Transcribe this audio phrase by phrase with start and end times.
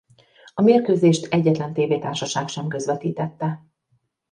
[0.53, 3.65] A mérkőzést egyetlen tévétársaság sem közvetítette.